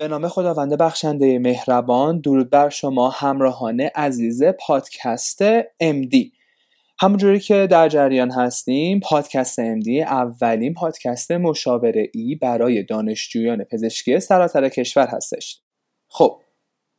به 0.00 0.08
نام 0.08 0.28
خداوند 0.28 0.78
بخشنده 0.78 1.38
مهربان 1.38 2.20
درود 2.20 2.50
بر 2.50 2.68
شما 2.68 3.10
همراهان 3.10 3.80
عزیز 3.80 4.42
پادکست 4.42 5.62
MD 5.62 6.16
همونجوری 7.00 7.40
که 7.40 7.68
در 7.70 7.88
جریان 7.88 8.30
هستیم 8.30 9.00
پادکست 9.00 9.60
MD 9.60 9.88
اولین 9.88 10.74
پادکست 10.74 11.30
مشاوره 11.30 12.10
ای 12.14 12.34
برای 12.34 12.82
دانشجویان 12.82 13.64
پزشکی 13.64 14.20
سراسر 14.20 14.68
کشور 14.68 15.06
هستش. 15.06 15.60
خب 16.08 16.40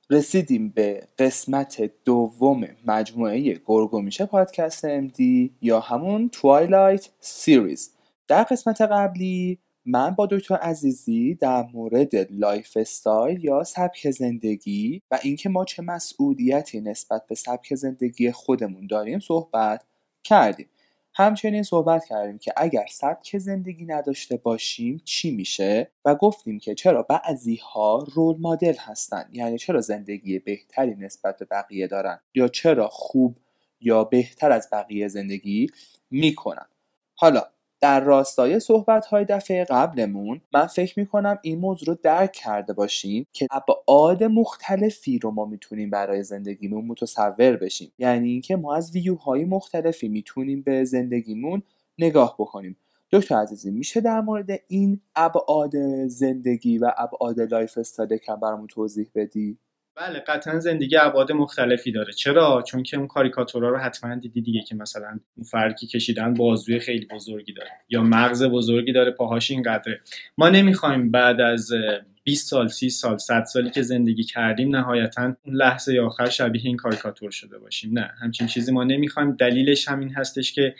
رسیدیم 0.09 0.69
به 0.69 1.07
قسمت 1.19 1.91
دوم 2.05 2.67
مجموعه 2.85 3.53
گرگ 3.65 3.88
و 3.88 3.95
میش 3.95 4.25
پادکست 4.25 5.07
MD 5.07 5.21
یا 5.61 5.79
همون 5.79 6.29
Twilight 6.29 7.09
series 7.19 7.91
در 8.27 8.43
قسمت 8.43 8.81
قبلی 8.81 9.59
من 9.85 10.11
با 10.11 10.25
دکتر 10.25 10.55
عزیزی 10.55 11.35
در 11.35 11.65
مورد 11.73 12.15
lifestyle 12.31 13.45
یا 13.45 13.63
سبک 13.63 14.11
زندگی 14.11 15.01
و 15.11 15.19
اینکه 15.23 15.49
ما 15.49 15.65
چه 15.65 15.81
مسئولیتی 15.81 16.81
نسبت 16.81 17.27
به 17.27 17.35
سبک 17.35 17.75
زندگی 17.75 18.31
خودمون 18.31 18.87
داریم 18.87 19.19
صحبت 19.19 19.83
کردیم. 20.23 20.69
همچنین 21.13 21.63
صحبت 21.63 22.05
کردیم 22.05 22.37
که 22.37 22.53
اگر 22.57 22.85
سبک 22.91 23.37
زندگی 23.37 23.85
نداشته 23.85 24.37
باشیم 24.37 25.01
چی 25.05 25.31
میشه؟ 25.31 25.91
و 26.05 26.15
گفتیم 26.15 26.59
که 26.59 26.75
چرا 26.75 27.03
بعضی 27.03 27.55
ها 27.55 28.07
role 28.15 28.35
model 28.39 28.75
هستن؟ 28.79 29.29
یعنی 29.31 29.57
چرا 29.57 29.81
زندگی 29.81 30.39
بهتری 30.39 30.95
نسبت 30.95 31.37
به 31.37 31.45
بقیه 31.45 31.87
دارن؟ 31.87 32.19
یا 32.35 32.47
چرا 32.47 32.87
خوب 32.87 33.37
یا 33.79 34.03
بهتر 34.03 34.51
از 34.51 34.69
بقیه 34.71 35.07
زندگی 35.07 35.67
می‌کنن؟ 36.11 36.65
حالا 37.15 37.43
در 37.81 37.99
راستای 37.99 38.59
صحبت 38.59 39.05
های 39.05 39.25
دفعه 39.25 39.63
قبلمون 39.63 40.41
من 40.53 40.65
فکر 40.65 40.99
می‌کنم 40.99 41.39
این 41.41 41.59
موضوع 41.59 41.87
رو 41.87 41.97
درک 42.03 42.31
کرده 42.31 42.73
باشیم 42.73 43.27
که 43.33 43.47
ابعاد 43.51 44.23
مختلفی 44.23 45.19
رو 45.19 45.31
ما 45.31 45.45
می‌تونیم 45.45 45.89
برای 45.89 46.23
زندگیمون 46.23 46.85
متصور 46.85 47.57
بشیم. 47.57 47.91
یعنی 47.99 48.29
اینکه 48.29 48.55
ما 48.55 48.75
از 48.75 48.91
ویوهای 48.91 49.45
مختلفی 49.45 50.07
می‌تونیم 50.07 50.61
به 50.61 50.83
زندگیمون 50.85 51.63
نگاه 51.97 52.35
بکنیم. 52.39 52.77
دکتر 53.11 53.35
عزیزی 53.35 53.71
میشه 53.71 54.01
در 54.01 54.21
مورد 54.21 54.49
این 54.67 55.01
ابعاد 55.15 55.71
زندگی 56.07 56.77
و 56.77 56.91
ابعاد 56.97 57.39
lifestyle 57.39 57.77
یه 57.77 58.17
کم 58.17 58.35
برامون 58.35 58.67
توضیح 58.67 59.07
بدی؟ 59.15 59.57
بله 60.01 60.19
قطعا 60.19 60.59
زندگی 60.59 60.97
ابعاد 60.97 61.31
مختلفی 61.31 61.91
داره. 61.91 62.13
چرا؟ 62.13 62.63
چون 62.67 62.83
که 62.83 62.97
اون 62.97 63.07
کاریکاتورا 63.07 63.69
رو 63.69 63.77
حتما 63.77 64.15
دیدی 64.15 64.41
دیگه 64.41 64.61
که 64.61 64.75
مثلا 64.75 65.07
اون 65.07 65.45
فرقی 65.45 65.87
کشیدن 65.87 66.33
بازوی 66.33 66.79
خیلی 66.79 67.05
بزرگی 67.05 67.53
داره 67.53 67.69
یا 67.89 68.03
مغز 68.03 68.43
بزرگی 68.43 68.93
داره 68.93 69.11
پاهاش 69.11 69.51
اینقدره. 69.51 70.01
ما 70.37 70.49
نمی‌خوایم 70.49 71.11
بعد 71.11 71.41
از 71.41 71.71
20 72.23 72.49
سال 72.49 72.67
30 72.67 72.89
سال 72.89 73.17
100 73.17 73.43
سالی 73.43 73.69
که 73.69 73.81
زندگی 73.81 74.23
کردیم 74.23 74.75
نهایتا 74.75 75.23
اون 75.23 75.55
لحظه 75.55 75.99
آخر 75.99 76.29
شبیه 76.29 76.61
این 76.65 76.77
کاریکاتور 76.77 77.31
شده 77.31 77.57
باشیم. 77.57 77.99
نه 77.99 78.11
همچین 78.21 78.47
چیزی 78.47 78.71
ما 78.71 78.83
نمی‌خوایم. 78.83 79.31
دلیلش 79.31 79.87
همین 79.87 80.09
هستش 80.09 80.53
که 80.53 80.75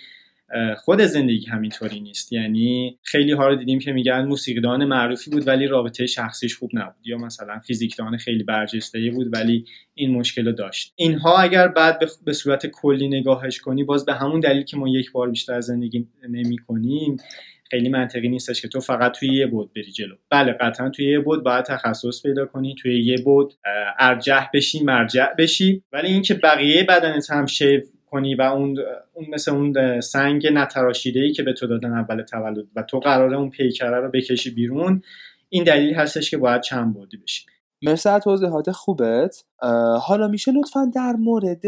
خود 0.77 1.01
زندگی 1.01 1.45
همینطوری 1.45 1.99
نیست. 1.99 2.33
یعنی 2.33 2.99
خیلی 3.03 3.31
ها 3.31 3.47
رو 3.47 3.55
دیدیم 3.55 3.79
که 3.79 3.91
میگن 3.91 4.25
موسیقیدان 4.25 4.85
معروفی 4.85 5.31
بود 5.31 5.47
ولی 5.47 5.67
رابطه 5.67 6.05
شخصیش 6.05 6.57
خوب 6.57 6.69
نبود. 6.73 7.07
یا 7.07 7.17
مثلا 7.17 7.59
فیزیکدان 7.59 8.17
خیلی 8.17 8.43
برجسته 8.43 9.11
بود 9.15 9.27
ولی 9.33 9.65
این 9.93 10.11
مشکل 10.11 10.45
رو 10.45 10.51
داشت. 10.51 10.93
اینها 10.95 11.37
اگر 11.37 11.67
بعد 11.67 11.99
به 12.25 12.33
صورت 12.33 12.67
کلی 12.67 13.07
نگاهش 13.07 13.59
کنی 13.59 13.83
باز 13.83 14.05
به 14.05 14.13
همون 14.13 14.39
دلیل 14.39 14.63
که 14.63 14.77
ما 14.77 14.89
یک 14.89 15.11
بار 15.11 15.29
بیشتر 15.29 15.61
زندگی 15.61 16.07
نمی 16.29 16.57
کنیم 16.57 17.17
خیلی 17.71 17.89
منطقی 17.89 18.29
نیستش 18.29 18.61
که 18.61 18.67
تو 18.67 18.79
فقط 18.79 19.11
توی 19.11 19.33
یه 19.33 19.47
بود 19.47 19.73
بری 19.73 19.91
جلو. 19.91 20.15
بله 20.29 20.51
قطعا 20.51 20.89
توی 20.89 21.05
یه 21.05 21.19
بود 21.19 21.43
باید 21.43 21.65
تخصص 21.65 22.23
پیدا 22.23 22.45
کنی 22.45 22.75
توی 22.81 23.03
یه 23.03 23.17
بود 23.17 23.53
ارجح 23.99 24.47
بشی 24.53 24.83
مرجع 24.83 25.27
بشی. 25.37 25.83
ولی 25.93 26.07
اینکه 26.07 26.33
بقیه 26.33 26.83
بدنت 26.83 27.31
هم 27.31 27.45
شیو 27.45 27.81
کنی 28.11 28.35
و 28.35 28.41
اون 28.41 28.77
اون 29.13 29.25
مثل 29.29 29.51
اون 29.51 30.01
سنگ 30.01 30.47
نتراشیده 30.53 31.19
ای 31.19 31.31
که 31.31 31.43
به 31.43 31.53
تو 31.53 31.67
دادن 31.67 31.93
اول 31.93 32.21
تولد 32.21 32.65
و 32.75 32.83
تو 32.83 32.99
قراره 32.99 33.37
اون 33.37 33.49
پیکره 33.49 33.99
رو 33.99 34.11
بکشی 34.11 34.49
بیرون 34.49 35.01
این 35.49 35.63
دلیل 35.63 35.93
هستش 35.93 36.31
که 36.31 36.37
باید 36.37 36.61
چند 36.61 36.93
بودی 36.93 37.17
بشی. 37.17 37.45
مرسی 37.83 38.09
از 38.09 38.21
توضیحات 38.21 38.71
خوبت. 38.71 39.43
حالا 40.01 40.27
میشه 40.27 40.51
لطفا 40.51 40.91
در 40.95 41.13
مورد 41.13 41.65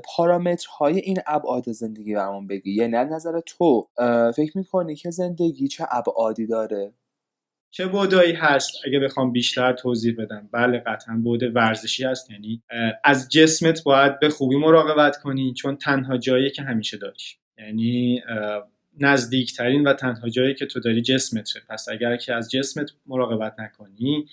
پارامترهای 0.00 0.98
این 0.98 1.18
ابعاد 1.26 1.72
زندگی 1.72 2.14
برامون 2.14 2.46
بگی. 2.46 2.74
یعنی 2.74 2.92
نظر 2.92 3.40
تو 3.46 3.88
فکر 4.36 4.58
می‌کنی 4.58 4.96
که 4.96 5.10
زندگی 5.10 5.68
چه 5.68 5.86
ابعادی 5.90 6.46
داره؟ 6.46 6.92
چه 7.76 7.86
بودایی 7.86 8.32
هست 8.32 8.72
اگه 8.86 9.00
بخوام 9.00 9.32
بیشتر 9.32 9.72
توضیح 9.72 10.14
بدم؟ 10.18 10.48
بله 10.52 10.78
قطعا 10.78 11.20
بود 11.24 11.56
ورزشی 11.56 12.04
هست 12.04 12.30
یعنی 12.30 12.62
از 13.04 13.28
جسمت 13.28 13.82
باید 13.84 14.20
به 14.20 14.28
خوبی 14.28 14.56
مراقبت 14.56 15.16
کنی 15.16 15.54
چون 15.54 15.76
تنها 15.76 16.16
جایی 16.16 16.50
که 16.50 16.62
همیشه 16.62 16.96
داریش. 16.96 17.36
یعنی 17.58 18.22
نزدیکترین 19.00 19.84
و 19.84 19.92
تنها 19.92 20.28
جایی 20.28 20.54
که 20.54 20.66
تو 20.66 20.80
داری 20.80 21.02
جسمته. 21.02 21.60
پس 21.68 21.88
اگر 21.88 22.16
که 22.16 22.34
از 22.34 22.50
جسمت 22.50 22.90
مراقبت 23.06 23.60
نکنی 23.60 24.26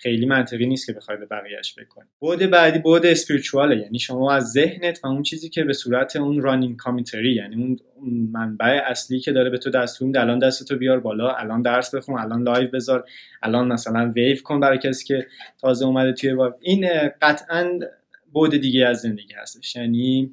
خیلی 0.00 0.26
منطقی 0.26 0.66
نیست 0.66 0.86
که 0.86 0.92
بخوای 0.92 1.16
به 1.18 1.26
بقیهش 1.26 1.74
بکنی. 1.78 2.08
بعد 2.18 2.38
بعدی 2.38 2.78
بعد 2.78 3.06
spiritual 3.06 3.69
ه 3.69 3.76
یعنی 3.76 3.98
شما 3.98 4.32
از 4.32 4.52
ذهنت 4.52 5.00
و 5.04 5.06
اون 5.06 5.22
چیزی 5.22 5.48
که 5.48 5.64
به 5.64 5.72
صورت 5.72 6.16
اون 6.16 6.42
running 6.42 6.76
commentary 6.76 7.34
یعنی 7.34 7.54
اون 7.54 7.78
منبع 8.32 8.80
اصلی 8.86 9.20
که 9.20 9.32
داره 9.32 9.50
به 9.50 9.58
تو 9.58 9.70
دستور 9.70 10.06
میده 10.06 10.20
الان 10.20 10.38
دستتو 10.38 10.76
بیار 10.76 11.00
بالا 11.00 11.34
الان 11.34 11.62
درس 11.62 11.94
بخون 11.94 12.18
الان 12.18 12.42
live 12.42 12.70
بذار 12.70 13.04
الان 13.42 13.72
مثلا 13.72 14.12
ویو 14.16 14.36
کن 14.44 14.60
برای 14.60 14.78
کسی 14.78 15.04
که 15.04 15.26
تازه 15.60 15.86
اومده 15.86 16.12
توی 16.12 16.32
وایو 16.32 16.52
این 16.60 16.88
قطعا 17.22 17.78
بعد 18.32 18.56
دیگه 18.56 18.86
از 18.86 19.00
زندگی 19.00 19.34
هستش. 19.34 19.76
یعنی 19.76 20.30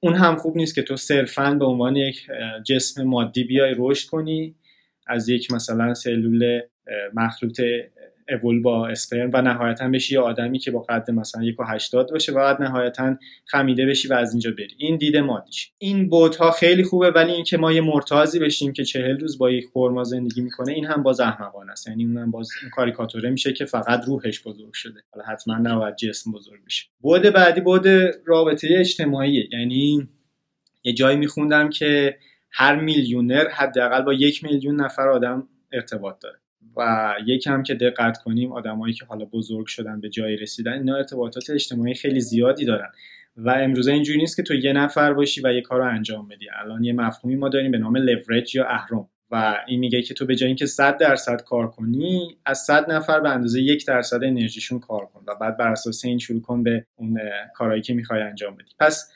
اون 0.00 0.14
هم 0.14 0.36
خوب 0.36 0.56
نیست 0.56 0.74
که 0.74 0.82
تو 0.82 0.96
صرفا 0.96 1.54
به 1.54 1.64
عنوان 1.64 1.96
یک 1.96 2.26
جسم 2.64 3.02
مادی 3.02 3.44
بیای 3.44 3.74
رشد 3.78 4.08
کنی 4.08 4.54
از 5.06 5.28
یک 5.28 5.52
مثلا 5.52 5.94
سلول 5.94 6.60
مخلوط 7.14 7.60
اول 8.28 8.62
با 8.62 8.88
اسپرم 8.88 9.30
و 9.32 9.42
نهایتا 9.42 9.88
بشی 9.88 10.14
یه 10.14 10.20
آدمی 10.20 10.58
که 10.58 10.70
با 10.70 10.80
قد 10.80 11.10
مثلا 11.10 11.44
یک 11.44 11.60
و 11.60 11.64
هشتاد 11.64 12.10
باشه 12.10 12.32
و 12.32 12.34
بعد 12.34 12.62
نهایتا 12.62 13.16
خمیده 13.46 13.86
بشی 13.86 14.08
و 14.08 14.12
از 14.12 14.32
اینجا 14.32 14.50
بری. 14.50 14.74
این 14.78 14.96
دیده 14.96 15.20
مادیش. 15.20 15.72
این 15.78 16.10
ها 16.38 16.50
خیلی 16.50 16.84
خوبه 16.84 17.10
ولی 17.10 17.32
اینکه 17.32 17.56
ما 17.56 17.72
یه 17.72 17.80
مرتازی 17.80 18.38
بشیم 18.38 18.72
که 18.72 18.84
چهل 18.84 19.18
روز 19.18 19.38
با 19.38 19.50
یک 19.50 19.64
خورما 19.72 20.04
زندگی 20.04 20.40
می‌کنه 20.40 20.72
این 20.72 20.84
هم 20.84 21.02
باز 21.02 21.20
احمقانه 21.20 21.72
است. 21.72 21.88
یعنی 21.88 22.04
اونم 22.04 22.30
باز 22.30 22.48
کاریکاتوره 22.72 23.30
میشه 23.30 23.52
که 23.52 23.64
فقط 23.64 24.04
روحش 24.06 24.42
بزرگ 24.42 24.72
شده. 24.72 25.00
حالا 25.10 25.26
حتما 25.26 25.54
نباید 25.54 25.96
جسم 25.96 26.32
بزرگ 26.32 26.64
بشه. 26.66 26.86
بود 27.00 27.22
بعدی 27.22 27.60
بود 27.60 27.86
رابطه 28.24 28.68
اجتماعی. 28.70 29.48
یعنی 29.52 30.08
یه 30.84 30.92
جایی 30.92 31.16
میخوندم 31.16 31.70
که 31.70 32.18
هر 32.50 32.76
میلیونر 32.76 33.48
حداقل 33.48 34.02
با 34.02 34.12
یک 34.12 34.44
میلیون 34.44 34.80
نفر 34.80 35.08
آدم 35.08 35.48
ارتباط 35.72 36.16
داره. 36.20 36.38
و 36.76 37.14
یکم 37.26 37.62
که 37.62 37.74
دقت 37.74 38.18
کنیم 38.18 38.52
آدمایی 38.52 38.94
که 38.94 39.04
حالا 39.04 39.24
بزرگ 39.24 39.66
شدن 39.66 40.00
به 40.00 40.08
جایی 40.08 40.36
رسیدن 40.36 40.72
اینا 40.72 40.96
ارتباطات 40.96 41.50
اجتماعی 41.50 41.94
خیلی 41.94 42.20
زیادی 42.20 42.64
دارن. 42.64 42.88
و 43.36 43.50
امروزه 43.50 43.92
اینجوری 43.92 44.18
نیست 44.18 44.36
که 44.36 44.42
تو 44.42 44.54
یه 44.54 44.72
نفر 44.72 45.12
باشی 45.12 45.40
و 45.44 45.52
یه 45.52 45.60
کار 45.60 45.78
رو 45.78 45.88
انجام 45.88 46.28
بدی. 46.28 46.46
الان 46.62 46.84
یه 46.84 46.92
مفهومی 46.92 47.36
ما 47.36 47.48
داریم 47.48 47.70
به 47.70 47.78
نام 47.78 47.96
لورج 47.96 48.54
یا 48.54 48.66
اهرم. 48.66 49.08
و 49.32 49.58
این 49.66 49.80
میگه 49.80 50.02
که 50.02 50.14
تو 50.14 50.26
به 50.26 50.36
جای 50.36 50.46
اینکه 50.46 50.66
100 50.66 50.98
درصد 50.98 51.42
کار 51.42 51.70
کنی 51.70 52.36
از 52.46 52.58
100 52.58 52.90
نفر 52.90 53.20
به 53.20 53.30
اندازه 53.30 53.60
یک 53.60 53.86
درصد 53.86 54.24
انرژیشون 54.24 54.78
کار 54.78 55.06
کن 55.06 55.24
و 55.26 55.34
بعد 55.40 55.56
بر 55.56 55.72
اساس 55.72 56.04
این 56.04 56.18
شروع 56.18 56.40
کن 56.40 56.62
به 56.62 56.86
اون 56.96 57.20
کارهایی 57.54 57.82
که 57.82 57.94
می‌خوای 57.94 58.22
انجام 58.22 58.54
بدی. 58.54 58.72
پس 58.78 59.12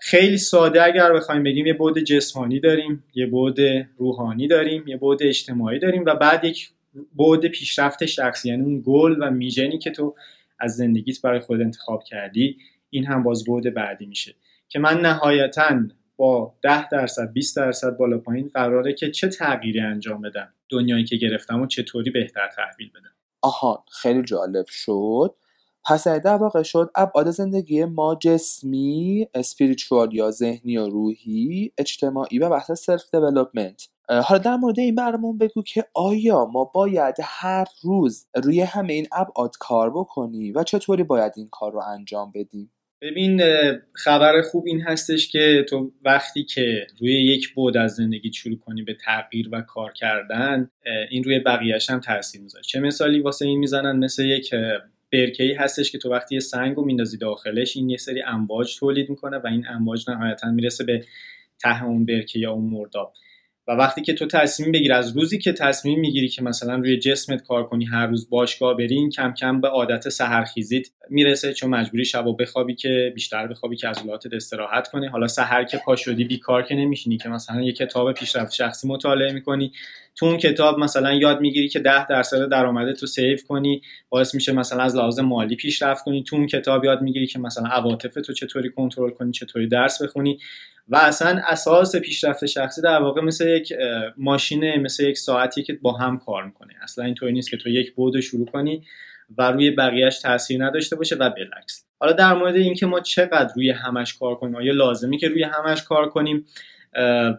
خیلی 0.00 0.38
ساده 0.38 0.82
اگر 0.82 1.12
بخوایم 1.12 1.42
بگیم 1.42 1.66
یه 1.66 1.72
بود 1.74 1.98
جسمانی 1.98 2.60
داریم 2.60 3.04
یه 3.14 3.26
بود 3.26 3.58
روحانی 3.96 4.48
داریم 4.48 4.84
یه 4.86 4.96
بود 4.96 5.22
اجتماعی 5.22 5.78
داریم 5.78 6.04
و 6.06 6.14
بعد 6.14 6.44
یک 6.44 6.70
بعد 7.16 7.48
پیشرفت 7.48 8.06
شخصی 8.06 8.48
یعنی 8.48 8.62
اون 8.62 8.82
گل 8.86 9.16
و 9.22 9.30
میژنی 9.30 9.78
که 9.78 9.90
تو 9.90 10.14
از 10.58 10.76
زندگیت 10.76 11.22
برای 11.22 11.40
خود 11.40 11.60
انتخاب 11.60 12.04
کردی 12.04 12.56
این 12.90 13.06
هم 13.06 13.22
باز 13.22 13.44
بعد 13.44 13.74
بعدی 13.74 14.06
میشه. 14.06 14.34
که 14.68 14.78
من 14.78 15.00
نهایتا 15.00 15.80
با 16.16 16.54
10 16.62 16.88
درصد 16.88 17.32
20 17.32 17.56
درصد 17.56 17.96
بالا 17.96 18.18
پایین 18.18 18.50
قراره 18.54 18.92
که 18.92 19.10
چه 19.10 19.28
تغییری 19.28 19.80
انجام 19.80 20.22
بدم 20.22 20.48
دنیایی 20.68 21.04
که 21.04 21.16
گرفتم 21.16 21.62
و 21.62 21.66
چطوری 21.66 22.10
بهتر 22.10 22.48
تحویل 22.56 22.90
بدم. 22.90 23.14
آها 23.42 23.84
خیلی 23.90 24.22
جالب 24.22 24.66
شد. 24.68 25.34
پس 25.86 26.08
در 26.08 26.36
واقع 26.36 26.62
شد 26.62 26.90
ابعاد 26.94 27.30
زندگی 27.30 27.84
ما 27.84 28.18
جسمی 28.20 29.28
spiritual 29.34 30.14
یا 30.14 30.30
ذهنی 30.30 30.76
و 30.76 30.88
روحی 30.88 31.72
اجتماعی 31.78 32.38
و 32.38 32.50
بحث 32.50 32.70
self 32.70 33.14
development 33.14 33.88
حالا 34.08 34.38
در 34.38 34.56
مورد 34.56 34.78
این 34.78 34.94
برامون 34.94 35.38
بگو 35.38 35.62
که 35.62 35.84
آیا 35.94 36.44
ما 36.44 36.64
باید 36.64 37.14
هر 37.22 37.64
روز 37.82 38.26
روی 38.44 38.60
همه 38.60 38.92
این 38.92 39.06
ابعاد 39.12 39.56
کار 39.60 39.90
بکنیم 39.90 40.52
و 40.56 40.62
چطوری 40.62 41.02
باید 41.02 41.32
این 41.36 41.48
کار 41.48 41.72
رو 41.72 41.80
انجام 41.80 42.32
بدیم؟ 42.34 42.70
ببین 43.00 43.42
خبر 43.92 44.42
خوب 44.42 44.64
این 44.66 44.80
هستش 44.80 45.28
که 45.28 45.66
تو 45.68 45.92
وقتی 46.04 46.44
که 46.44 46.86
روی 47.00 47.24
یک 47.24 47.54
بعد 47.54 47.76
از 47.76 47.94
زندگی 47.94 48.32
شروع 48.32 48.58
کنی 48.58 48.82
به 48.82 48.96
تغییر 49.04 49.48
و 49.52 49.60
کار 49.60 49.92
کردن 49.92 50.70
این 51.10 51.24
روی 51.24 51.38
بقیهش 51.38 51.90
هم 51.90 52.00
تاثیر 52.00 52.40
می‌ذاره. 52.40 52.64
چه 52.64 52.80
مثالی 52.80 53.20
واسه 53.20 53.46
این 53.46 53.58
می‌زنن؟ 53.58 53.96
مثل 53.96 54.24
یک 54.24 54.54
برکه‌ای 55.12 55.52
هستش 55.52 55.92
که 55.92 55.98
تو 55.98 56.10
وقتی 56.10 56.34
یه 56.34 56.40
سنگ 56.40 56.76
رو 56.76 56.84
میندازی 56.84 57.18
داخلش 57.18 57.76
این 57.76 57.90
یه 57.90 57.96
سری 57.96 58.22
امواج 58.22 58.78
تولید 58.78 59.10
می‌کنه 59.10 59.38
و 59.38 59.46
این 59.46 59.66
امواج 59.68 60.10
نهایتا 60.10 60.50
می‌رسه 60.50 60.84
به 60.84 61.04
ته 61.62 61.84
اون 61.84 62.06
برکه 62.06 62.38
یا 62.38 62.52
اون 62.52 62.64
مرداب. 62.64 63.12
و 63.68 63.72
وقتی 63.72 64.02
که 64.02 64.14
تو 64.14 64.26
تصمیم 64.26 64.72
بگیری 64.72 64.92
از 64.92 65.16
روزی 65.16 65.38
که 65.38 65.52
تصمیم 65.52 66.00
می‌گیری 66.00 66.28
که 66.28 66.42
مثلا 66.42 66.74
روی 66.74 66.98
جسمت 66.98 67.42
کار 67.42 67.66
کنی 67.66 67.84
هر 67.84 68.06
روز 68.06 68.30
باشگاه 68.30 68.76
برین 68.76 69.10
کم 69.10 69.32
کم 69.32 69.60
به 69.60 69.68
عادت 69.68 70.08
سحرخیزیت 70.08 70.86
می‌رسه 71.10 71.52
چون 71.52 71.70
مجبوری 71.70 72.04
شب 72.04 72.26
و 72.26 72.36
بخوابی 72.36 72.74
که 72.74 73.12
بیشتر 73.14 73.46
بخوابی 73.46 73.76
که 73.76 73.88
عضلاتت 73.88 74.32
استراحت 74.32 74.88
کنی. 74.88 75.06
حالا 75.06 75.26
سحر 75.28 75.64
که 75.64 75.78
پا 75.84 75.96
شدی 75.96 76.24
بیکار 76.24 76.62
که 76.62 76.74
نمیشینی 76.74 77.16
که 77.16 77.28
مثلا 77.28 77.62
یه 77.62 77.72
کتاب 77.72 78.12
پیشرفت 78.12 78.52
شخصی 78.52 78.88
مطالعه 78.88 79.32
می‌کنی. 79.32 79.72
تو 80.16 80.26
اون 80.26 80.36
کتاب 80.36 80.78
مثلا 80.78 81.12
یاد 81.12 81.40
می‌گیری 81.40 81.68
که 81.68 81.78
10 81.78 82.06
درصد 82.06 82.48
درآمد 82.48 82.92
تو 82.92 83.06
سیو 83.06 83.38
کنی 83.48 83.82
باعث 84.08 84.34
میشه 84.34 84.52
مثلا 84.52 84.82
از 84.82 84.96
لحاظ 84.96 85.18
مالی 85.18 85.56
پیشرفت 85.56 86.04
کنی. 86.04 86.22
تو 86.22 86.36
اون 86.36 86.46
کتاب 86.46 86.84
یاد 86.84 87.02
می‌گیری 87.02 87.26
که 87.26 87.38
مثلا 87.38 87.68
عواطف 87.68 88.14
تو 88.14 88.32
چطوری 88.32 88.70
کنترل 88.70 89.10
کنی 89.10 89.32
چطوری 89.32 89.68
درس 89.68 90.02
بخونی. 90.02 90.38
و 90.88 90.96
اصلا 90.96 91.40
اساس 91.48 91.96
پیشرفت 91.96 92.46
شخصی 92.46 92.82
در 92.82 93.00
واقع 93.02 93.20
مثل 93.20 93.48
یک 93.48 93.72
ماشینه 94.16 94.78
مثل 94.78 95.04
یک 95.04 95.18
ساعتی 95.18 95.62
که 95.62 95.72
با 95.82 95.92
هم 95.92 96.18
کار 96.18 96.44
می‌کنه. 96.44 96.72
اصلا 96.82 97.04
اینطوری 97.04 97.32
نیست 97.32 97.50
که 97.50 97.56
تو 97.56 97.68
یک 97.68 97.94
بود 97.94 98.20
شروع 98.20 98.46
کنی 98.46 98.82
و 99.38 99.52
روی 99.52 99.70
بقیهش 99.70 100.18
تاثیر 100.18 100.64
نداشته 100.64 100.96
باشه 100.96 101.16
و 101.16 101.30
بالعکس 101.30 101.84
حالا 102.00 102.12
در 102.12 102.34
مورد 102.34 102.56
اینکه 102.56 102.86
ما 102.86 103.00
چقدر 103.00 103.52
روی 103.56 103.70
همش 103.70 104.14
کار 104.14 104.34
کنیم 104.34 104.56
آیا 104.56 104.72
لازمی 104.72 105.18
که 105.18 105.28
روی 105.28 105.42
همش 105.42 105.82
کار 105.82 106.08
کنیم؟ 106.08 106.46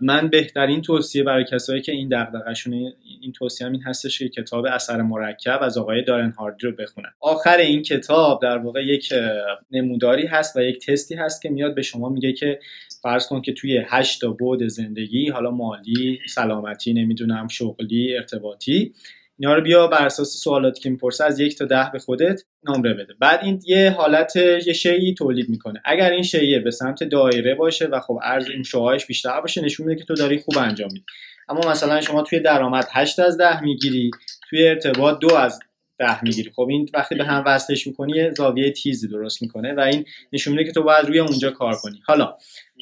من 0.01 0.27
بهترین 0.31 0.81
توصیه 0.81 1.23
برای 1.23 1.45
کسایی 1.51 1.81
که 1.81 1.91
این 1.91 2.09
دغدغه‌شون 2.11 2.73
این 3.21 3.31
توصیه 3.31 3.67
این 3.67 3.81
هستش 3.81 4.19
که 4.19 4.29
کتاب 4.29 4.65
اثر 4.65 5.01
مرکب 5.01 5.59
از 5.61 5.77
آقای 5.77 6.03
دارن 6.03 6.31
هاردی 6.31 6.67
رو 6.67 6.71
بخونن. 6.71 7.09
آخر 7.21 7.57
این 7.57 7.81
کتاب 7.81 8.41
در 8.41 8.57
واقع 8.57 8.85
یک 8.85 9.13
نموداری 9.71 10.25
هست 10.25 10.57
و 10.57 10.61
یک 10.61 10.85
تستی 10.85 11.15
هست 11.15 11.41
که 11.41 11.49
میاد 11.49 11.75
به 11.75 11.81
شما 11.81 12.09
میگه 12.09 12.33
که 12.33 12.59
فرض 13.03 13.27
کن 13.27 13.41
که 13.41 13.53
توی 13.53 13.81
هشت 13.87 14.21
تا 14.21 14.31
بود 14.31 14.67
زندگی 14.67 15.29
حالا 15.29 15.51
مالی 15.51 16.19
سلامتی 16.27 16.93
نمی‌دونم 16.93 17.47
شغلی 17.47 18.15
ارتباطی 18.17 18.93
اینا 19.39 19.53
رو 19.53 19.61
بیا 19.61 19.87
بر 19.87 20.05
اساس 20.05 20.37
سوالاتی 20.37 20.81
که 20.81 20.89
می‌پرسه 20.89 21.23
از 21.23 21.39
یک 21.39 21.57
تا 21.57 21.65
ده 21.65 21.89
به 21.93 21.99
خودت 21.99 22.41
نمره 22.69 22.93
بده. 22.93 23.13
بعد 23.19 23.39
این 23.43 23.61
یه 23.65 23.89
حالت 23.89 24.35
یه 24.35 24.73
شیعی 24.73 25.13
تولید 25.13 25.49
می‌کنه. 25.49 25.81
اگر 25.85 26.11
این 26.11 26.23
شیعه 26.23 26.59
به 26.59 26.71
سمت 26.71 27.03
دایره 27.03 27.55
باشه 27.55 27.85
و 27.85 27.99
خب 27.99 28.19
ارز 28.23 28.49
این 28.49 28.63
شعاعش 28.63 29.05
بیشتر 29.05 29.41
باشه 29.41 29.61
نشون 29.61 29.87
میده 29.87 29.99
که 29.99 30.05
تو 30.05 30.15
داری 30.15 30.37
خوب 30.37 30.57
انجام 30.57 30.89
میدی. 30.93 31.05
اما 31.49 31.71
مثلا 31.71 32.01
شما 32.01 32.21
توی 32.21 32.39
درآمد 32.39 32.87
8 32.91 33.19
از 33.19 33.37
ده 33.37 33.61
می‌گیری 33.61 34.11
توی 34.49 34.67
ارتباط 34.67 35.19
دو 35.19 35.35
از 35.35 35.59
ده 35.99 36.23
می‌گیری. 36.23 36.51
خب 36.55 36.67
این 36.69 36.89
وقتی 36.93 37.15
به 37.15 37.23
هم 37.23 37.43
وصلش 37.45 37.87
می‌کنی 37.87 38.31
زاویه 38.31 38.71
تیزی 38.71 39.07
درست 39.07 39.41
می‌کنه 39.41 39.73
و 39.73 39.79
این 39.79 40.05
نشون 40.33 40.53
میده 40.53 40.65
که 40.65 40.71
تو 40.71 40.83
باید 40.83 41.05
روی 41.05 41.19
اونجا 41.19 41.51
کار 41.51 41.75
کنی. 41.75 42.01
حالا 42.05 42.35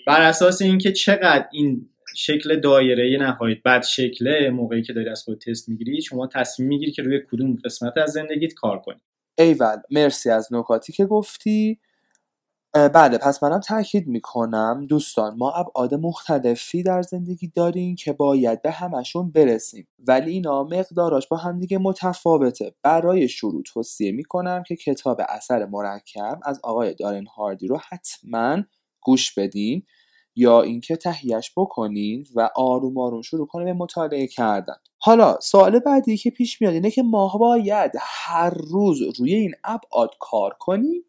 بر 0.08 0.22
اساس 0.22 0.62
اینکه 0.62 0.92
چقدر 0.92 1.46
این 1.52 1.90
شکل 2.15 2.60
دایره 2.60 3.18
نهایت. 3.19 3.63
بد 3.63 3.83
شکله 3.83 4.50
موقعی 4.50 4.81
که 4.81 4.94
داری 4.94 5.10
از 5.10 5.24
خود 5.24 5.38
تست 5.38 5.69
می‌گیری 5.69 6.01
شما 6.01 6.27
تصمیم 6.27 6.69
می‌گیری 6.69 6.92
که 6.92 7.01
روی 7.01 7.21
کدوم 7.31 7.56
قسمت 7.65 7.98
از 7.98 8.12
زندگیت 8.12 8.54
کار 8.54 8.80
کنی. 8.80 9.01
ایول 9.38 9.77
مرسی 9.92 10.30
از 10.30 10.54
نکاتی 10.54 10.94
که 10.94 11.06
گفتی. 11.06 11.80
بله 12.74 13.18
پس 13.18 13.44
منم 13.44 13.60
تاکید 13.60 14.07
می‌کنم 14.07 14.86
دوستان 14.89 15.38
ما 15.38 15.51
ابعاد 15.51 15.94
مختلفی 15.94 16.83
در 16.83 17.01
زندگی 17.01 17.48
داریم 17.48 17.95
که 17.95 18.13
باید 18.13 18.62
به 18.62 18.71
همشون 18.71 19.31
برسیم. 19.31 19.88
ولی 20.07 20.31
اینا 20.31 20.63
مقداراش 20.63 21.27
با 21.27 21.38
هم 21.38 21.59
دیگه 21.59 21.77
متفاوته. 21.77 22.75
برای 22.83 23.27
شروع 23.27 23.63
توصیه 23.63 24.12
می‌کنم 24.12 24.63
که 24.63 24.75
کتاب 24.75 25.21
اثر 25.30 25.66
مرکب 25.66 26.39
از 26.44 26.59
آقای 26.63 26.94
دارن 26.94 27.25
هاردی 27.25 27.68
رو 27.68 27.80
حتما 27.89 28.63
گوش 29.01 29.33
بدین. 29.33 29.83
یا 30.35 30.62
اینکه 30.62 30.95
تهیهش 30.95 31.51
بکنین 31.57 32.25
و 32.35 32.50
آروم 32.56 32.97
آروم 32.97 33.21
شروع 33.21 33.47
کنید 33.47 33.65
به 33.65 33.74
مطالعه 33.74 34.27
کردن. 34.27 34.75
حالا 34.97 35.39
سوال 35.41 35.80
بعدی 35.80 36.18
که 36.18 36.30
پیش 36.30 36.62
میاد 36.62 36.74
اینه 36.74 36.91
که 36.91 37.03
ما 37.03 37.38
باید 37.38 37.91
هر 38.01 38.50
روز 38.50 39.19
روی 39.19 39.33
این 39.33 39.53
ابعاد 39.63 40.09
کار 40.19 40.56
کنیم؟ 40.59 41.03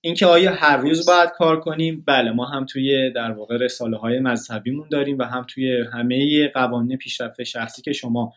اینکه 0.00 0.26
آیا 0.26 0.54
هر 0.54 0.76
روز 0.76 1.06
باید 1.06 1.30
کار 1.30 1.60
کنیم؟ 1.60 2.04
بله 2.06 2.30
ما 2.30 2.44
هم 2.44 2.66
توی 2.66 3.10
در 3.10 3.30
واقع 3.30 3.56
رساله 3.56 3.96
های 3.96 4.18
مذهبیمون 4.18 4.88
داریم 4.88 5.18
و 5.18 5.22
هم 5.22 5.46
توی 5.48 5.84
همه 5.92 6.48
قوانین 6.48 6.96
پیشرفت 6.96 7.42
شخصی 7.42 7.82
که 7.82 7.92
شما 7.92 8.32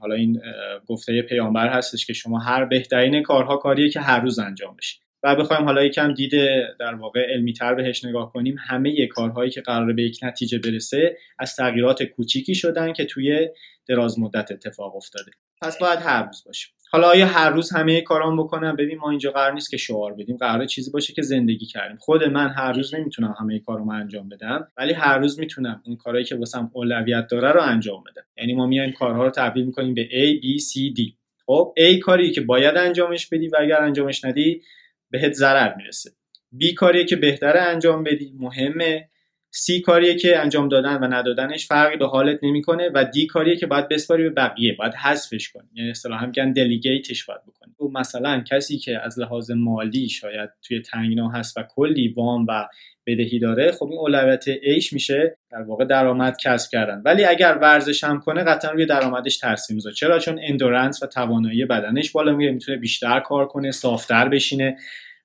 حالا 0.00 0.14
این 0.14 0.40
گفته 0.86 1.22
پیامبر 1.22 1.68
هستش 1.68 2.06
که 2.06 2.12
شما 2.12 2.38
هر 2.38 2.64
بهترین 2.64 3.22
کارها 3.22 3.56
کاریه 3.56 3.90
که 3.90 4.00
هر 4.00 4.20
روز 4.20 4.38
انجام 4.38 4.76
بشه. 4.76 5.01
و 5.22 5.36
بخوایم 5.36 5.64
حالا 5.64 5.84
یکم 5.84 6.14
دید 6.14 6.32
در 6.80 6.94
واقع 6.94 7.32
علمی 7.32 7.52
تر 7.52 7.74
بهش 7.74 8.04
نگاه 8.04 8.32
کنیم 8.32 8.56
همه 8.68 9.06
کارهایی 9.06 9.50
که 9.50 9.60
قرار 9.60 9.92
به 9.92 10.02
یک 10.02 10.18
نتیجه 10.22 10.58
برسه 10.58 11.16
از 11.38 11.56
تغییرات 11.56 12.02
کوچیکی 12.02 12.54
شدن 12.54 12.92
که 12.92 13.04
توی 13.04 13.48
دراز 13.86 14.18
مدت 14.18 14.52
اتفاق 14.52 14.96
افتاده. 14.96 15.30
پس 15.62 15.78
باید 15.78 15.98
هر 15.98 16.22
روز 16.22 16.42
باشه. 16.46 16.68
حالا 16.90 17.08
آیا 17.08 17.26
هر 17.26 17.50
روز 17.50 17.72
همه 17.72 18.00
کارام 18.00 18.36
بکنم؟ 18.36 18.76
ببین 18.76 18.98
ما 18.98 19.10
اینجا 19.10 19.30
قرار 19.30 19.52
نیست 19.52 19.70
که 19.70 19.76
شعار 19.76 20.14
بدیم. 20.14 20.36
قرار 20.36 20.66
چیزی 20.66 20.90
باشه 20.90 21.12
که 21.12 21.22
زندگی 21.22 21.66
کردیم. 21.66 21.96
خود 21.96 22.24
من 22.24 22.48
هر 22.48 22.72
روز 22.72 22.94
نمی‌تونم 22.94 23.34
همه 23.40 23.58
کارامو 23.58 23.92
انجام 23.92 24.28
بدم 24.28 24.68
ولی 24.76 24.92
هر 24.92 25.18
روز 25.18 25.38
می‌تونم 25.38 25.82
اون 25.86 25.96
کارهایی 25.96 26.24
که 26.24 26.36
واسم 26.36 26.70
اولویت 26.72 27.26
داره 27.26 27.52
رو 27.52 27.60
انجام 27.62 28.04
بدم. 28.04 28.22
یعنی 28.36 28.54
ما 28.54 28.66
میایم 28.66 28.92
کارها 28.92 29.24
رو 29.24 29.30
تبدیل 29.30 29.64
می‌کنیم 29.64 29.94
به 29.94 30.04
A 30.04 30.42
B 30.42 30.60
C 30.60 30.98
D. 30.98 31.12
خب 31.46 31.74
A 31.78 31.98
کاری 31.98 32.30
که 32.30 32.40
باید 32.40 32.76
انجامش 32.76 33.26
بدی 33.26 33.48
و 33.48 33.56
اگر 33.60 33.80
انجامش 33.80 34.24
ندی 34.24 34.62
بهت 35.12 35.32
ضرر 35.32 35.74
می‌رسه. 35.76 36.10
B 36.52 36.74
کاریه 36.74 37.04
که 37.04 37.16
بهتره 37.16 37.60
انجام 37.60 38.04
بدی 38.04 38.34
مهمه. 38.38 39.10
C 39.54 39.80
کاریه 39.80 40.14
که 40.14 40.38
انجام 40.38 40.68
دادن 40.68 40.96
و 40.96 41.14
ندادنش 41.14 41.66
فرقی 41.66 41.96
به 41.96 42.06
حالت 42.06 42.44
نمی‌کنه 42.44 42.90
و 42.94 43.04
D 43.04 43.26
کاریه 43.26 43.56
که 43.56 43.66
باید 43.66 43.88
بسپاری 43.88 44.22
به 44.22 44.30
بقیه 44.30 44.76
باید 44.78 44.94
حذفش 44.94 45.48
کنی 45.48 45.68
یعنی 45.74 45.90
اصطلاحا 45.90 46.26
میگن 46.26 46.52
delegate 46.52 47.10
ش 47.10 47.24
باید 47.24 47.40
بکنی 47.42 47.74
او 47.76 47.92
مثلا 47.92 48.40
کسی 48.40 48.78
که 48.78 48.98
از 48.98 49.18
لحاظ 49.18 49.50
مالی 49.50 50.08
شاید 50.08 50.50
توی 50.62 50.80
تنگنا 50.80 51.28
هست 51.28 51.58
و 51.58 51.62
کلی 51.62 52.08
وام 52.08 52.46
و 52.48 52.68
بدهی 53.06 53.38
داره 53.38 53.72
خب 53.72 53.86
این 53.86 53.98
اولویت 53.98 54.44
A 54.48 54.63
ش 54.63 54.92
میشه 54.92 55.36
در 55.50 55.62
واقع 55.62 55.84
درآمد 55.84 56.36
کسب 56.44 56.70
کردن. 56.70 57.02
ولی 57.04 57.24
اگر 57.24 57.58
ورزش 57.62 58.04
هم 58.04 58.20
کنه 58.20 58.44
قطعا 58.44 58.70
روی 58.70 58.86
درآمدش 58.86 59.38
تاثیر 59.38 59.74
می‌ذاره. 59.74 59.94
چرا؟ 59.94 60.18
چون 60.18 60.40
endurance 60.42 61.02
و 61.02 61.06
توانایی 61.06 61.64
بدنش 61.64 62.10
بالا 62.10 62.32
میره 62.32 62.52
می‌تونه 62.52 62.78
بیشتر 62.78 63.20
کار 63.20 63.46
کنه 63.46 63.70
صافتر 63.70 64.28
بشینه. 64.28 64.76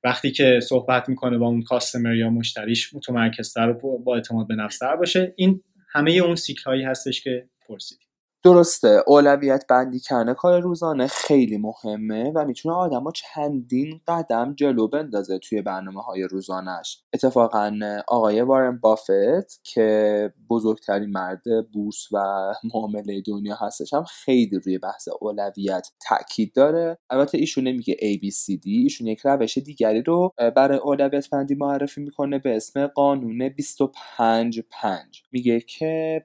وقتی 0.03 0.31
که 0.31 0.59
صحبت 0.63 1.09
می‌کنه 1.09 1.37
با 1.37 1.47
اون 1.47 1.61
کاستمر 1.61 2.15
یا 2.15 2.29
مشتریش 2.29 2.93
متمرکزتر 2.93 3.69
و 3.69 3.99
با 4.03 4.15
اعتماد 4.15 4.47
به 4.47 4.55
نفستر 4.55 4.95
باشه. 4.95 5.33
این 5.37 5.61
همه 5.91 6.11
اون 6.11 6.35
سیکل 6.35 6.63
هایی 6.65 6.83
هستش 6.83 7.21
که 7.21 7.49
پرسیدی. 7.67 8.06
درسته 8.47 9.03
اولویت 9.07 9.65
بندی 9.69 9.99
کردن 9.99 10.33
کار 10.33 10.59
روزانه 10.59 11.07
خیلی 11.07 11.57
مهمه 11.57 12.31
و 12.35 12.45
می‌تونه 12.45 12.75
آدم 12.75 13.03
ها 13.03 13.11
چندین 13.11 14.01
قدم 14.07 14.53
جلو 14.55 14.87
بندازه 14.87 15.37
توی 15.39 15.61
برنامه 15.61 16.01
های 16.01 16.23
روزانش 16.23 17.03
اتفاقا 17.13 17.79
آقای 18.07 18.41
وارن 18.41 18.77
بافت 18.77 19.63
که 19.63 20.33
بزرگترین 20.49 21.09
مرد 21.09 21.71
بورس 21.73 22.07
و 22.11 22.17
معامله 22.73 23.21
دنیا 23.21 23.55
هستش 23.55 23.93
هم 23.93 24.03
خیلی 24.03 24.59
روی 24.65 24.77
بحث 24.77 25.07
اولویت 25.21 25.87
تاکید 26.07 26.53
داره. 26.53 26.97
البته 27.09 27.37
ایشون 27.37 27.63
نمیگه 27.63 27.93
ABCD 27.93 28.61
ایشون 28.65 29.07
یک 29.07 29.19
روش 29.23 29.57
دیگری 29.57 30.01
رو 30.01 30.33
برای 30.55 30.77
اولویت 30.77 31.29
بندی 31.29 31.55
معرفی 31.55 32.01
می‌کنه 32.01 32.39
به 32.39 32.55
اسم 32.55 32.87
قانون 32.87 33.49
25 33.49 34.61
5 34.71 35.23
میگه 35.31 35.59
که 35.61 36.23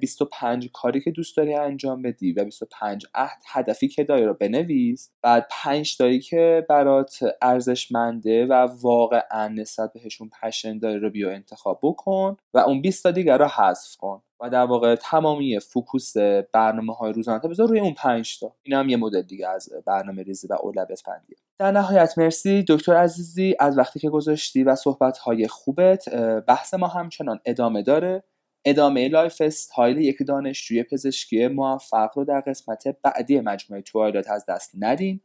25 0.00 0.70
کاری 0.72 1.00
که 1.00 1.10
دوست 1.10 1.36
داری 1.36 1.54
انجام 1.62 2.02
بدی 2.02 2.32
و 2.32 2.44
25 2.44 3.06
عدد 3.14 3.42
هدفی 3.46 3.88
که 3.88 4.04
داری 4.04 4.24
رو 4.24 4.34
بنویس. 4.34 5.10
بعد 5.22 5.46
5 5.50 5.96
تایی 5.98 6.20
که 6.20 6.66
برات 6.68 7.18
ارزشمنده 7.42 8.46
و 8.46 8.68
واقعا 8.82 9.48
نسبت 9.48 9.92
بهشون 9.92 10.30
passion 10.42 10.78
داری 10.78 10.98
رو 10.98 11.10
بیا 11.10 11.30
انتخاب 11.30 11.78
بکن 11.82 12.36
و 12.54 12.58
اون 12.58 12.82
20 12.82 13.02
تا 13.02 13.10
دیگر 13.10 13.38
رو 13.38 13.46
حذف 13.46 13.96
کن 13.96 14.22
و 14.40 14.50
در 14.50 14.64
واقع 14.64 14.94
تمامی 14.94 15.60
focus 15.60 16.16
برنامه 16.52 16.94
های 16.94 17.12
روزانه 17.12 17.38
بذار 17.38 17.68
روی 17.68 17.80
اون 17.80 17.94
5 17.94 18.40
تا. 18.40 18.56
این 18.62 18.76
هم 18.76 18.88
یه 18.88 18.96
مدل 18.96 19.22
دیگه 19.22 19.48
از 19.48 19.68
برنامه 19.86 20.22
ریزی 20.22 20.46
و 20.46 20.52
اولویت 20.52 21.02
بندیه. 21.06 21.36
در 21.58 21.70
نهایت 21.70 22.18
مرسی 22.18 22.64
دکتر 22.68 22.96
عزیزی 22.96 23.56
از 23.60 23.78
وقتی 23.78 24.00
که 24.00 24.10
گذاشتی 24.10 24.64
و 24.64 24.74
صحبت 24.74 25.18
های 25.18 25.48
خوبت 25.48 26.08
بحث 26.48 26.74
ما 26.74 26.86
همچنان 26.86 27.40
ادامه 27.44 27.82
داره. 27.82 28.24
ادامه 28.64 29.08
lifestyle 29.08 29.98
یک 29.98 30.18
دانشجوی 30.26 30.82
پزشکی 30.82 31.48
موفق 31.48 32.10
رو 32.14 32.24
در 32.24 32.40
قسمت 32.40 32.96
بعدی 33.02 33.40
مجموعه 33.40 33.82
Twilight 33.82 34.30
از 34.30 34.46
دست 34.46 34.72
ندین. 34.78 35.20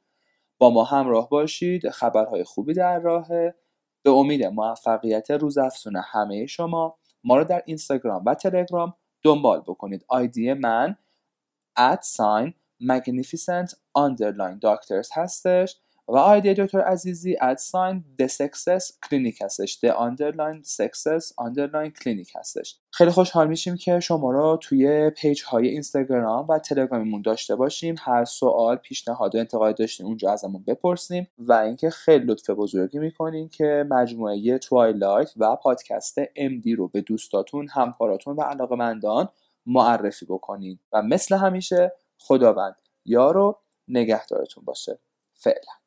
با 0.58 0.70
ما 0.70 0.84
همراه 0.84 1.29
باشید. 1.29 1.89
خبرهای 1.89 2.44
خوبی 2.44 2.74
در 2.74 3.00
راهه 3.00 3.56
به 4.03 4.10
امید 4.10 4.46
موفقیت 4.46 5.32
روزافزون 5.32 6.01
همه 6.06 6.46
شما 6.46 6.98
ما 7.24 7.38
رو 7.38 7.44
در 7.44 7.63
اینستاگرام 7.65 8.24
و 8.25 8.36
تلگرام 8.36 8.94
دنبال 9.24 9.60
بکنید. 9.60 10.06
آیدی 10.08 10.53
ما 10.54 10.68
at 10.68 10.98
sign 11.77 12.53
magnificent 12.82 13.74
underline 13.98 14.60
doctors 14.60 15.10
هستش. 15.13 15.75
و 16.10 16.18
آیدی 16.18 16.54
دکتر 16.54 16.82
عزیزی 16.82 17.38
at 17.42 17.62
sign 17.62 18.04
the 18.20 18.27
success 18.27 18.92
clinic 19.10 19.42
هستش. 19.42 19.80
the 19.84 19.86
underline 19.86 20.62
success 20.63 21.34
underline 21.38 21.92
clinic 21.92 22.32
هستش. 22.36 22.80
خیلی 22.92 23.12
خوشحال 23.12 23.48
میشیم 23.48 23.76
که 23.76 24.00
شما 24.00 24.32
رو 24.32 24.60
توی 24.62 25.10
page 25.10 25.44
های 25.44 25.68
اینستاگرام 25.68 26.48
و 26.50 26.60
تلگرامیمون 26.60 27.22
داشته 27.22 27.56
باشیم. 27.56 27.96
هر 28.00 28.26
سوال 28.26 28.76
پیشنهاد 28.76 29.36
و 29.36 29.38
انتقاد 29.38 29.78
داشتین 29.78 30.06
اونجا 30.06 30.32
ازمون 30.32 30.64
بپرسین 30.63 31.27
و 31.38 31.54
اینکه 31.54 31.90
خیلی 31.90 32.26
لطف 32.26 32.50
بزرگی 32.50 33.00
می‌کنین 33.00 33.50
که 33.50 33.86
مجموعه 33.90 34.58
توایلایت 34.58 35.32
و 35.38 35.56
پادکست 35.56 36.24
MD 36.24 36.76
رو 36.78 36.88
به 36.88 37.02
دوستاتون 37.02 37.68
همکاراتون 37.68 38.36
و 38.36 38.42
علاقمندان 38.42 39.30
معرفی 39.66 40.26
بکنین. 40.26 40.80
و 40.94 41.02
مثل 41.02 41.36
همیشه 41.36 41.92
خداوند 42.18 42.76
یارو 43.06 43.60
نگهدارتون 43.88 44.66
باشه. 44.66 45.00
فعلا. 45.34 45.87